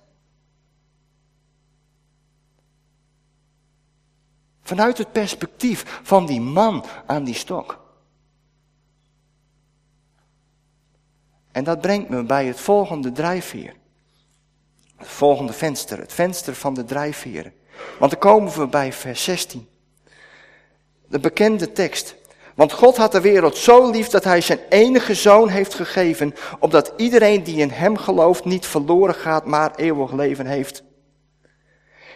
[4.62, 7.81] Vanuit het perspectief van die man aan die stok.
[11.52, 13.74] En dat brengt me bij het volgende drijfveer.
[14.96, 17.52] Het volgende venster, het venster van de drijfveren.
[17.98, 19.68] Want dan komen we bij vers 16.
[21.08, 22.16] De bekende tekst.
[22.54, 26.92] Want God had de wereld zo lief dat hij zijn enige zoon heeft gegeven, opdat
[26.96, 30.82] iedereen die in hem gelooft niet verloren gaat, maar eeuwig leven heeft.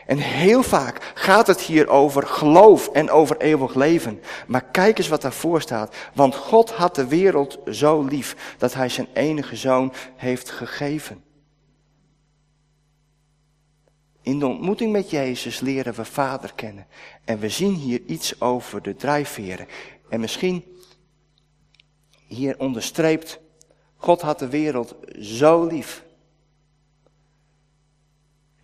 [0.06, 4.20] En heel vaak gaat het hier over geloof en over eeuwig leven.
[4.46, 5.96] Maar kijk eens wat daarvoor staat.
[6.14, 11.24] Want God had de wereld zo lief dat hij zijn enige zoon heeft gegeven.
[14.22, 16.86] In de ontmoeting met Jezus leren we Vader kennen.
[17.24, 19.66] En we zien hier iets over de drijfveren.
[20.08, 20.64] En misschien
[22.26, 23.38] hier onderstreept,
[23.96, 26.04] God had de wereld zo lief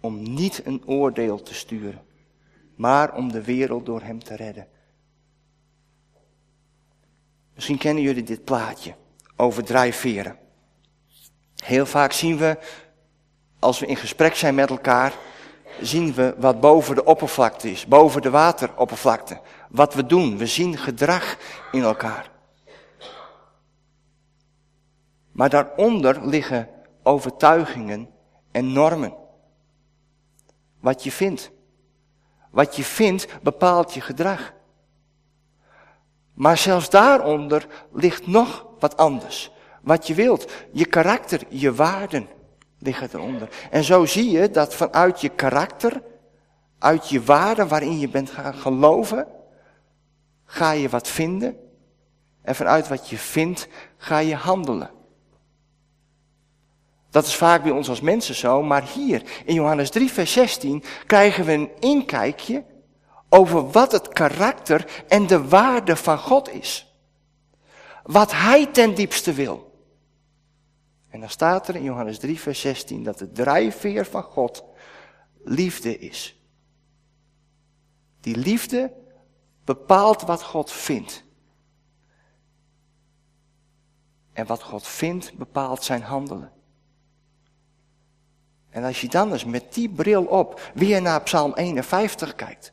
[0.03, 2.03] om niet een oordeel te sturen,
[2.75, 4.69] maar om de wereld door hem te redden.
[7.55, 8.95] Misschien kennen jullie dit plaatje
[9.37, 10.39] over drijfveren.
[11.57, 12.59] Heel vaak zien we,
[13.59, 15.15] als we in gesprek zijn met elkaar,
[15.81, 19.41] zien we wat boven de oppervlakte is, boven de wateroppervlakte.
[19.69, 21.37] Wat we doen, we zien gedrag
[21.73, 22.31] in elkaar.
[25.33, 26.69] Maar daaronder liggen
[27.03, 28.11] overtuigingen
[28.51, 29.15] en normen.
[30.83, 31.51] Wat je vindt.
[32.51, 34.53] Wat je vindt bepaalt je gedrag.
[36.35, 39.51] Maar zelfs daaronder ligt nog wat anders.
[39.83, 42.29] Wat je wilt, je karakter, je waarden
[42.79, 43.49] liggen eronder.
[43.71, 46.03] En zo zie je dat vanuit je karakter,
[46.79, 49.27] uit je waarden waarin je bent gaan geloven,
[50.45, 51.57] ga je wat vinden.
[52.43, 54.91] En vanuit wat je vindt, ga je handelen.
[57.13, 60.83] Dat is vaak bij ons als mensen zo, maar hier in Johannes 3, vers 16
[61.07, 62.65] krijgen we een inkijkje
[63.29, 66.95] over wat het karakter en de waarde van God is.
[68.03, 69.73] Wat Hij ten diepste wil.
[71.09, 74.65] En dan staat er in Johannes 3, vers 16 dat de drijfveer van God
[75.45, 76.37] liefde is.
[78.21, 78.93] Die liefde
[79.65, 81.25] bepaalt wat God vindt.
[84.33, 86.53] En wat God vindt bepaalt zijn handelen.
[88.73, 92.73] En als je dan eens met die bril op weer naar Psalm 51 kijkt.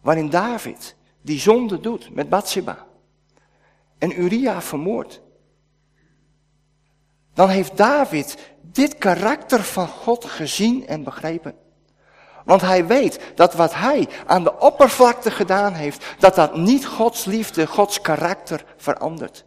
[0.00, 2.86] Waarin David die zonde doet met Bathsheba.
[3.98, 5.20] En Uria vermoordt.
[7.34, 11.54] Dan heeft David dit karakter van God gezien en begrepen.
[12.44, 17.24] Want hij weet dat wat hij aan de oppervlakte gedaan heeft, dat dat niet Gods
[17.24, 19.44] liefde, Gods karakter verandert.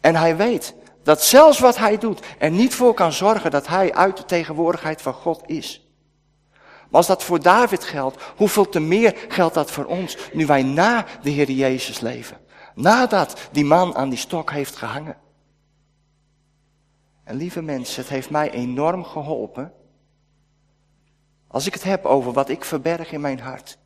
[0.00, 0.74] En hij weet
[1.08, 5.02] dat zelfs wat hij doet er niet voor kan zorgen dat hij uit de tegenwoordigheid
[5.02, 5.88] van God is.
[6.52, 10.62] Maar als dat voor David geldt, hoeveel te meer geldt dat voor ons, nu wij
[10.62, 12.38] na de Heer Jezus leven.
[12.74, 15.16] Nadat die man aan die stok heeft gehangen.
[17.24, 19.72] En lieve mensen, het heeft mij enorm geholpen.
[21.46, 23.78] Als ik het heb over wat ik verberg in mijn hart.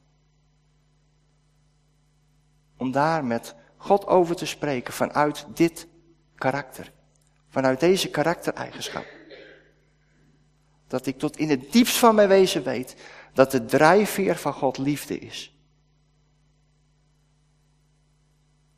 [2.76, 5.88] Om daar met God over te spreken vanuit dit
[6.34, 6.92] karakter.
[7.52, 9.06] Vanuit deze karaktereigenschap.
[10.86, 12.96] Dat ik tot in het diepst van mijn wezen weet
[13.32, 15.56] dat de drijfveer van God liefde is.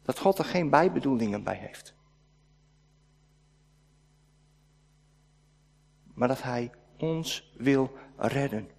[0.02, 1.94] Dat God er geen bijbedoelingen bij heeft.
[6.14, 8.70] Maar dat Hij ons wil redden.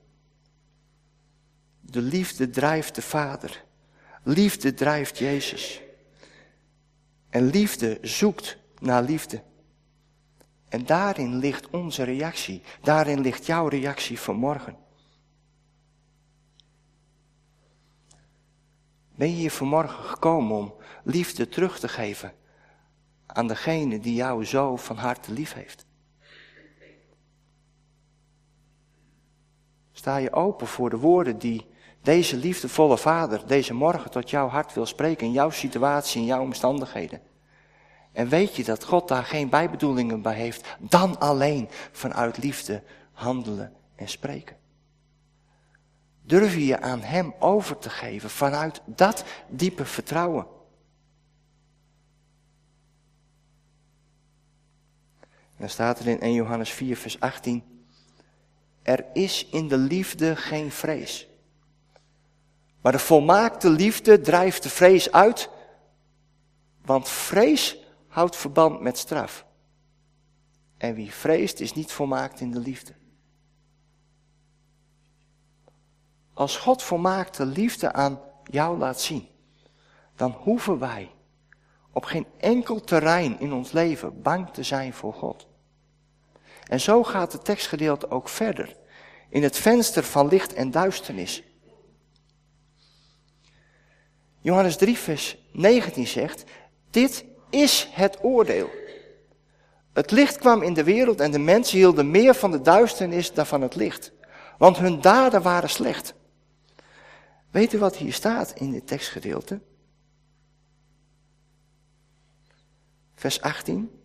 [1.81, 3.63] De liefde drijft de Vader.
[4.23, 5.81] Liefde drijft Jezus.
[7.29, 9.43] En liefde zoekt naar liefde.
[10.69, 12.61] En daarin ligt onze reactie.
[12.81, 14.77] Daarin ligt jouw reactie vanmorgen.
[19.15, 22.33] Ben je hier vanmorgen gekomen om liefde terug te geven
[23.25, 25.85] aan degene die jou zo van harte lief heeft?
[29.91, 31.65] Sta je open voor de woorden die
[32.01, 36.41] deze liefdevolle vader deze morgen tot jouw hart wil spreken in jouw situatie, in jouw
[36.41, 37.21] omstandigheden.
[38.15, 43.73] En weet je dat God daar geen bijbedoelingen bij heeft, dan alleen vanuit liefde handelen
[43.95, 44.55] en spreken.
[46.21, 50.47] Durf je je aan Hem over te geven vanuit dat diepe vertrouwen.
[55.57, 57.63] dan staat er in 1 Johannes 4, vers 18.
[58.81, 61.27] Er is in de liefde geen vrees.
[62.81, 65.49] Maar de volmaakte liefde drijft de vrees uit,
[66.81, 67.84] want vrees
[68.15, 69.45] houdt verband met straf.
[70.77, 72.93] En wie vreest is niet volmaakt in de liefde.
[76.33, 79.27] Als God volmaakte liefde aan jou laat zien,
[80.15, 81.11] dan hoeven wij
[81.91, 85.47] op geen enkel terrein in ons leven bang te zijn voor God.
[86.67, 88.75] En zo gaat het tekstgedeelte ook verder.
[89.29, 91.43] In het venster van licht en duisternis.
[94.39, 96.43] Johannes 3, vers 19 zegt,
[96.89, 98.69] dit is het oordeel.
[99.93, 103.45] Het licht kwam in de wereld en de mensen hielden meer van de duisternis dan
[103.45, 104.11] van het licht.
[104.57, 106.13] Want hun daden waren slecht.
[107.51, 109.59] Weet u wat hier staat in dit tekstgedeelte?
[113.15, 114.03] Vers 18.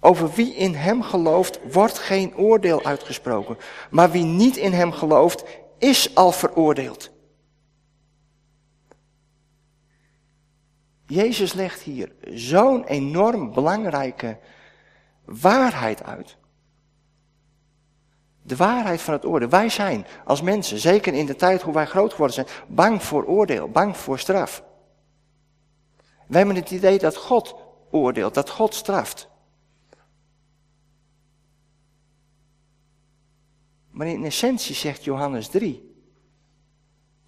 [0.00, 3.56] Over wie in hem gelooft, wordt geen oordeel uitgesproken.
[3.90, 5.44] Maar wie niet in hem gelooft,
[5.78, 7.13] is al veroordeeld.
[11.06, 14.38] Jezus legt hier zo'n enorm belangrijke
[15.24, 16.36] waarheid uit.
[18.42, 19.48] De waarheid van het oordeel.
[19.48, 23.24] Wij zijn als mensen, zeker in de tijd hoe wij groot geworden zijn, bang voor
[23.24, 24.64] oordeel, bang voor straf.
[26.26, 27.54] Wij hebben het idee dat God
[27.90, 29.28] oordeelt, dat God straft.
[33.90, 35.94] Maar in essentie zegt Johannes 3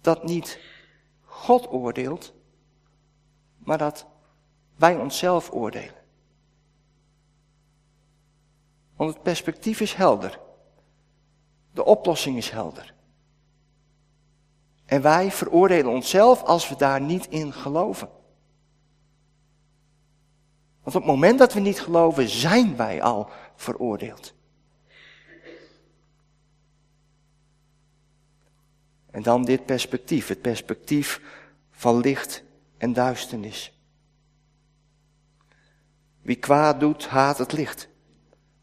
[0.01, 0.59] dat niet
[1.21, 2.33] God oordeelt,
[3.67, 4.05] maar dat
[4.75, 6.03] wij onszelf oordelen.
[8.95, 10.39] Want het perspectief is helder.
[11.73, 12.93] De oplossing is helder.
[14.85, 18.09] En wij veroordelen onszelf als we daar niet in geloven.
[20.83, 24.33] Want op het moment dat we niet geloven, zijn wij al veroordeeld.
[29.11, 31.21] En dan dit perspectief, het perspectief
[31.71, 32.45] van licht
[32.77, 33.81] en duisternis.
[36.21, 37.89] Wie kwaad doet, haat het licht.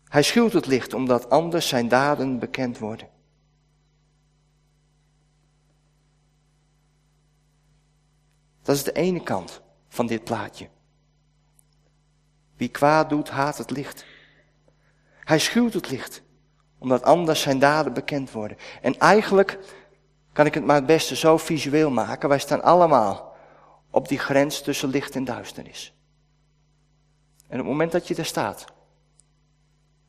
[0.05, 3.09] Hij schuwt het licht omdat anders zijn daden bekend worden.
[8.63, 10.69] Dat is de ene kant van dit plaatje.
[12.57, 14.05] Wie kwaad doet, haat het licht.
[15.19, 16.23] Hij schuwt het licht,
[16.79, 18.57] omdat anders zijn daden bekend worden.
[18.83, 19.59] En eigenlijk
[20.33, 22.29] kan ik het maar het beste zo visueel maken.
[22.29, 23.34] Wij staan allemaal
[23.95, 25.95] op die grens tussen licht en duisternis.
[27.47, 28.65] En op het moment dat je daar staat,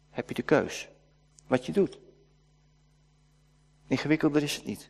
[0.09, 0.89] heb je de keus.
[1.47, 1.99] Wat je doet.
[3.87, 4.89] Ingewikkelder is het niet.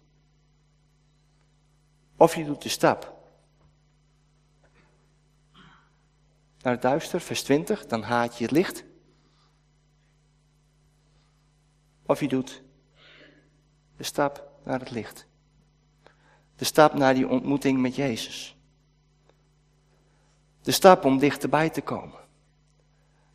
[2.16, 3.14] Of je doet de stap
[6.62, 8.84] naar het duister, vers 20, dan haat je het licht.
[12.06, 12.64] Of je doet
[13.98, 15.28] de stap naar het licht.
[16.56, 18.55] De stap naar die ontmoeting met Jezus.
[20.66, 22.20] De stap om dichterbij te komen.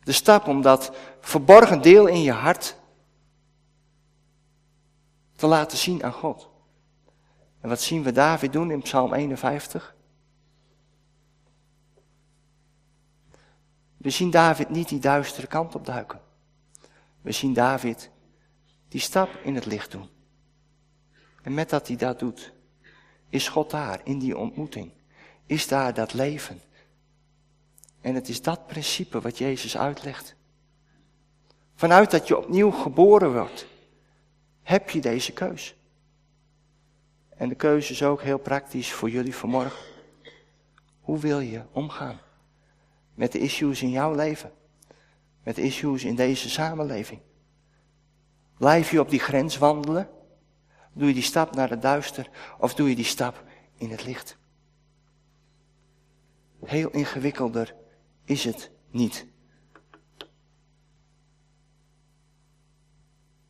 [0.03, 2.75] De stap om dat verborgen deel in je hart
[5.35, 6.49] te laten zien aan God.
[7.59, 9.95] En wat zien we David doen in Psalm 51?
[13.97, 16.21] We zien David niet die duistere kant op duiken.
[17.21, 18.09] We zien David
[18.87, 20.09] die stap in het licht doen.
[21.41, 22.53] En met dat hij dat doet,
[23.29, 24.91] is God daar in die ontmoeting.
[25.45, 26.61] Is daar dat leven.
[28.01, 30.35] En het is dat principe wat Jezus uitlegt.
[31.75, 33.65] Vanuit dat je opnieuw geboren wordt,
[34.61, 35.75] heb je deze keus.
[37.29, 39.79] En de keuze is ook heel praktisch voor jullie vanmorgen.
[41.01, 42.19] Hoe wil je omgaan
[43.13, 44.51] met de issues in jouw leven?
[45.43, 47.21] Met de issues in deze samenleving?
[48.57, 50.09] Blijf je op die grens wandelen?
[50.93, 52.29] Doe je die stap naar het duister
[52.59, 53.43] of doe je die stap
[53.77, 54.37] in het licht?
[56.65, 57.75] Heel ingewikkelder
[58.31, 59.27] is het niet.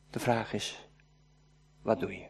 [0.09, 0.89] De vraag is,
[1.81, 2.29] wat doe je?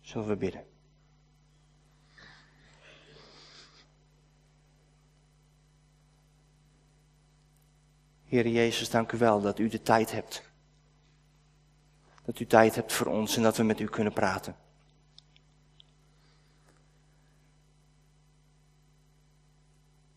[0.00, 0.66] Zullen we bidden?
[8.24, 10.48] Heer Jezus, dank u wel dat u de tijd hebt
[12.24, 14.69] Dat u tijd hebt voor ons en dat we met u kunnen praten.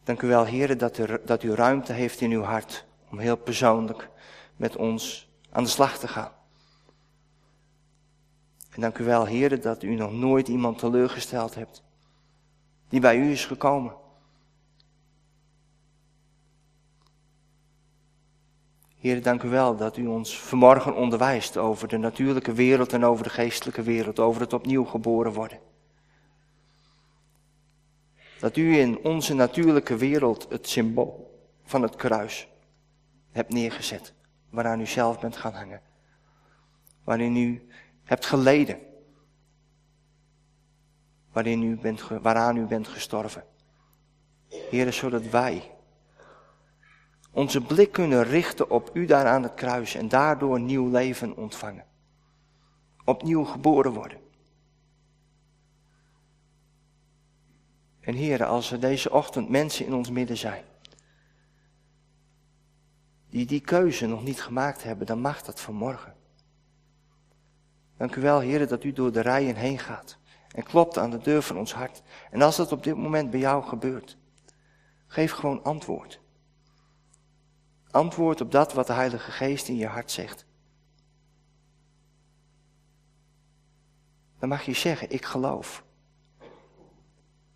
[0.03, 3.37] Dank u wel, heren, dat u, dat u ruimte heeft in uw hart om heel
[3.37, 4.09] persoonlijk
[4.55, 6.31] met ons aan de slag te gaan.
[8.69, 11.83] En dank u wel, heren, dat u nog nooit iemand teleurgesteld hebt
[12.89, 13.95] die bij u is gekomen.
[18.97, 23.23] Heer, dank u wel dat u ons vanmorgen onderwijst over de natuurlijke wereld en over
[23.23, 25.59] de geestelijke wereld, over het opnieuw geboren worden.
[28.43, 32.47] Dat u in onze natuurlijke wereld het symbool van het kruis
[33.31, 34.13] hebt neergezet,
[34.49, 35.81] waaraan u zelf bent gaan hangen.
[37.03, 37.67] Waarin u
[38.03, 38.79] hebt geleden.
[41.31, 43.43] Waarin u bent, waaraan u bent gestorven.
[44.47, 45.71] Heer, zodat wij
[47.31, 51.85] onze blik kunnen richten op u daar aan het kruis en daardoor nieuw leven ontvangen.
[53.05, 54.17] Opnieuw geboren worden.
[58.03, 60.63] En heren, als er deze ochtend mensen in ons midden zijn,
[63.29, 66.15] die die keuze nog niet gemaakt hebben, dan mag dat vanmorgen.
[67.97, 70.17] Dank u wel, heren, dat u door de rijen heen gaat
[70.53, 72.01] en klopt aan de deur van ons hart.
[72.31, 74.17] En als dat op dit moment bij jou gebeurt,
[75.07, 76.21] geef gewoon antwoord.
[77.91, 80.45] Antwoord op dat wat de Heilige Geest in je hart zegt.
[84.39, 85.82] Dan mag je zeggen, ik geloof.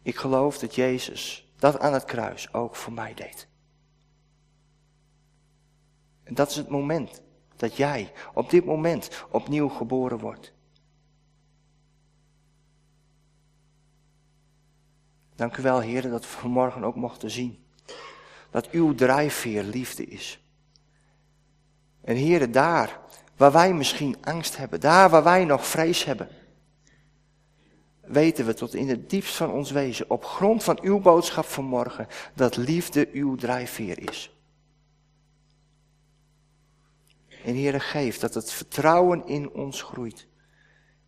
[0.08, 3.48] Ik geloof dat Jezus dat aan het kruis ook voor mij deed.
[6.24, 7.22] En dat is het moment
[7.56, 10.54] dat jij op dit moment opnieuw geboren wordt.
[15.36, 17.66] Dank u wel, heren, dat we vanmorgen ook mochten zien
[18.50, 20.44] dat uw drijfveer liefde is.
[22.02, 23.00] En heren, daar
[23.36, 26.30] waar wij misschien angst hebben, daar waar wij nog vrees hebben,
[28.08, 32.08] weten we tot in het diepst van ons wezen, op grond van uw boodschap vanmorgen,
[32.36, 34.32] dat liefde uw drijfveer is.
[37.44, 40.28] En Heere, geef dat het vertrouwen in ons groeit,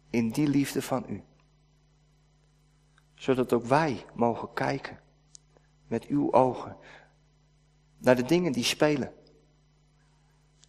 [0.10, 1.24] in die liefde van u.
[3.16, 5.00] Zodat ook wij mogen kijken
[5.88, 6.78] met uw ogen
[7.98, 9.14] naar de dingen die spelen.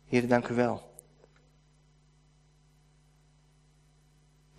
[0.05, 0.90] Heer, dank u wel.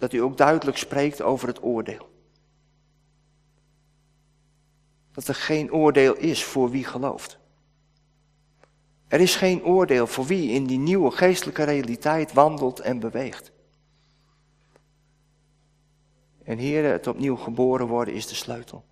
[0.01, 2.09] Dat u ook duidelijk spreekt over het oordeel.
[5.11, 7.39] Dat er geen oordeel is voor wie gelooft.
[9.07, 13.51] Er is geen oordeel voor wie in die nieuwe geestelijke realiteit wandelt en beweegt.
[16.43, 18.83] En Heer, het opnieuw geboren worden is de sleutel.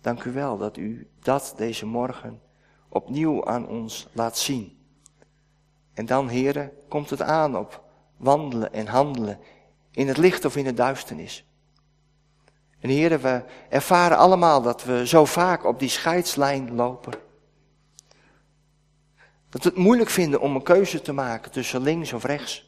[0.00, 2.42] Dank u wel dat u dat deze morgen
[2.88, 4.78] opnieuw aan ons laat zien.
[5.94, 7.84] En dan, heren, komt het aan op
[8.16, 9.38] wandelen en handelen
[9.90, 11.46] in het licht of in de duisternis.
[12.80, 17.12] En heren, we ervaren allemaal dat we zo vaak op die scheidslijn lopen.
[19.48, 22.66] Dat we het moeilijk vinden om een keuze te maken tussen links of rechts.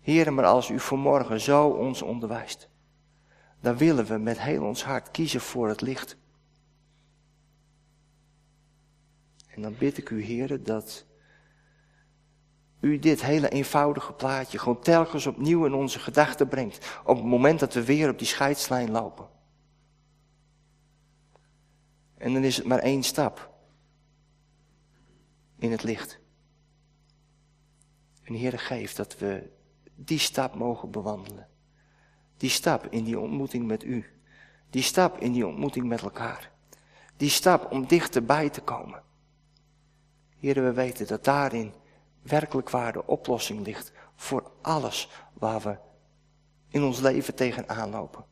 [0.00, 2.68] Heren, maar als u vanmorgen zo ons onderwijst,
[3.60, 6.16] dan willen we met heel ons hart kiezen voor het licht.
[9.46, 11.04] En dan bid ik u, heren, dat
[12.80, 17.00] u dit hele eenvoudige plaatje gewoon telkens opnieuw in onze gedachten brengt.
[17.04, 19.28] Op het moment dat we weer op die scheidslijn lopen.
[22.16, 23.50] En dan is het maar één stap
[25.58, 26.18] in het licht.
[28.22, 29.50] En Heer, geef dat we
[29.94, 31.48] die stap mogen bewandelen.
[32.36, 34.04] Die stap in die ontmoeting met u.
[34.70, 36.50] Die stap in die ontmoeting met elkaar.
[37.16, 39.02] Die stap om dichterbij te komen.
[40.36, 41.72] Heer, we weten dat daarin
[42.22, 45.78] werkelijk waar de oplossing ligt voor alles waar we
[46.68, 48.24] in ons leven tegenaan lopen.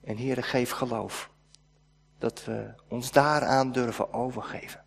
[0.00, 1.30] En Heer, geef geloof
[2.18, 4.84] dat we ons daaraan durven overgeven.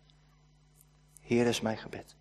[1.20, 2.16] Heer is mijn gebed.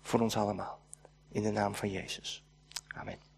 [0.00, 0.80] Voor ons allemaal.
[1.28, 2.44] In de naam van Jezus.
[2.88, 3.31] Amen.